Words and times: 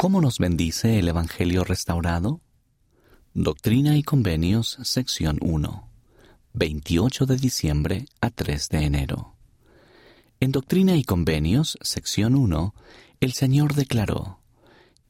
¿Cómo 0.00 0.20
nos 0.20 0.38
bendice 0.38 1.00
el 1.00 1.08
Evangelio 1.08 1.64
restaurado? 1.64 2.40
Doctrina 3.34 3.96
y 3.96 4.04
Convenios, 4.04 4.78
sección 4.84 5.38
1, 5.40 5.90
28 6.52 7.26
de 7.26 7.36
diciembre 7.36 8.04
a 8.20 8.30
3 8.30 8.68
de 8.68 8.84
enero. 8.84 9.34
En 10.38 10.52
Doctrina 10.52 10.94
y 10.94 11.02
Convenios, 11.02 11.76
sección 11.82 12.36
1, 12.36 12.76
el 13.18 13.32
Señor 13.32 13.74
declaró, 13.74 14.38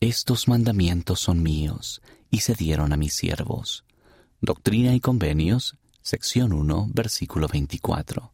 Estos 0.01 0.49
mandamientos 0.49 1.21
son 1.21 1.43
míos 1.43 2.01
y 2.31 2.39
se 2.39 2.55
dieron 2.55 2.95
a 2.95 2.97
mis 2.97 3.13
siervos. 3.13 3.85
Doctrina 4.41 4.95
y 4.95 5.01
Convenios, 5.01 5.77
sección 6.01 6.55
1, 6.55 6.89
versículo 6.95 7.47
24 7.47 8.33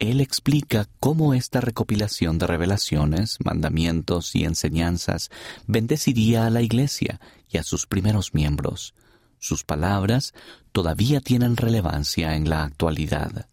él 0.00 0.22
explica 0.22 0.88
cómo 0.98 1.34
esta 1.34 1.60
recopilación 1.60 2.38
de 2.38 2.46
revelaciones, 2.46 3.36
mandamientos 3.44 4.34
y 4.34 4.44
enseñanzas 4.44 5.30
bendeciría 5.66 6.46
a 6.46 6.50
la 6.50 6.62
Iglesia 6.62 7.20
y 7.50 7.58
a 7.58 7.62
sus 7.62 7.86
primeros 7.86 8.32
miembros. 8.32 8.94
Sus 9.38 9.62
palabras 9.62 10.32
todavía 10.72 11.20
tienen 11.20 11.58
relevancia 11.58 12.34
en 12.34 12.48
la 12.48 12.64
actualidad. 12.64 13.46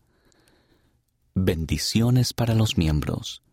Bendiciones 1.35 2.31
para 2.31 2.55
los 2.55 2.77
miembros. 2.77 3.43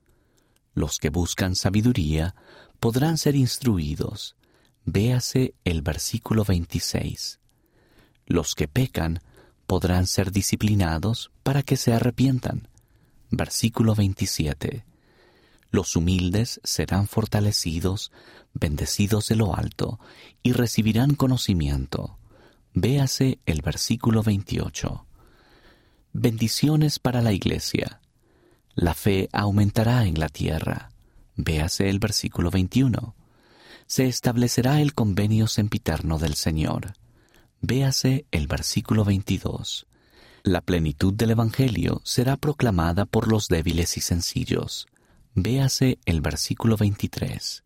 Los 0.73 0.99
que 0.99 1.11
buscan 1.11 1.57
sabiduría 1.57 2.37
podrán 2.79 3.19
ser 3.19 3.35
instruidos. 3.35 4.37
Véase 4.85 5.55
el 5.65 5.83
versículo 5.83 6.45
26. 6.45 7.41
Los 8.27 8.55
que 8.55 8.69
pecan 8.69 9.19
podrán 9.67 10.07
ser 10.07 10.31
disciplinados 10.31 11.33
para 11.43 11.65
que 11.65 11.77
se 11.77 11.93
arrepientan 11.93 12.69
Versículo 13.37 13.97
27. 13.97 14.85
Los 15.73 15.97
humildes 15.97 16.61
serán 16.63 17.09
fortalecidos, 17.09 18.13
bendecidos 18.53 19.27
de 19.27 19.35
lo 19.35 19.57
alto, 19.57 19.99
y 20.45 20.53
recibirán 20.53 21.17
conocimiento. 21.17 22.17
Véase 22.75 23.41
el 23.45 23.61
versículo 23.61 24.23
28. 24.23 25.05
Bendiciones 26.13 27.01
para 27.01 27.23
la 27.23 27.33
iglesia. 27.33 28.01
La 28.77 28.95
fe 28.95 29.29
aumentará 29.33 30.07
en 30.07 30.21
la 30.21 30.29
tierra. 30.29 30.91
Véase 31.35 31.91
el 31.91 31.99
versículo 31.99 32.53
21. 32.53 33.17
Se 33.87 34.07
establecerá 34.07 34.81
el 34.81 34.95
convenio 34.95 35.49
sempiterno 35.49 36.21
del 36.21 36.35
Señor. 36.35 36.93
Véase 37.61 38.27
el 38.31 38.47
versículo 38.47 39.05
22. 39.05 39.89
La 40.47 40.61
plenitud 40.61 41.15
del 41.15 41.31
Evangelio 41.31 42.03
será 42.05 42.37
proclamada 42.37 43.07
por 43.07 43.29
los 43.29 43.49
débiles 43.49 43.97
y 43.97 44.03
sencillos. 44.03 44.87
Véase 45.35 45.99
el 46.05 46.21
versículo 46.21 46.77
23. 46.77 47.65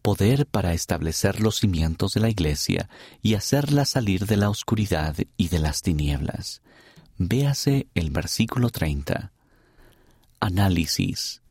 Poder 0.00 0.46
para 0.46 0.72
establecer 0.72 1.42
los 1.42 1.56
cimientos 1.56 2.14
de 2.14 2.20
la 2.20 2.30
Iglesia 2.30 2.88
y 3.20 3.34
hacerla 3.34 3.84
salir 3.84 4.24
de 4.24 4.38
la 4.38 4.48
oscuridad 4.48 5.16
y 5.36 5.48
de 5.48 5.58
las 5.58 5.82
tinieblas. 5.82 6.62
Véase 7.18 7.88
el 7.94 8.10
versículo 8.10 8.70
30. 8.70 9.32
Análisis. 10.40 11.42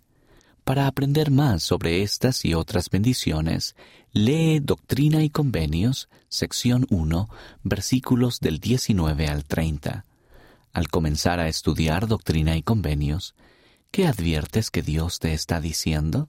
Para 0.63 0.87
aprender 0.87 1.29
más 1.29 1.61
sobre 1.61 2.01
estas 2.01 2.45
y 2.45 2.55
otras 2.55 2.89
bendiciones, 2.89 3.75
lee 4.11 4.59
Doctrina 4.59 5.23
y 5.23 5.29
Convenios, 5.29 6.09
sección 6.29 6.87
1, 6.89 7.29
versículos 7.61 8.39
del 8.39 8.59
19 8.59 9.27
al 9.27 9.45
30. 9.45 10.03
Al 10.75 10.89
comenzar 10.89 11.39
a 11.39 11.47
estudiar 11.47 12.05
doctrina 12.05 12.57
y 12.57 12.61
convenios, 12.61 13.33
¿qué 13.91 14.07
adviertes 14.07 14.71
que 14.71 14.81
Dios 14.81 15.19
te 15.19 15.33
está 15.33 15.61
diciendo? 15.61 16.27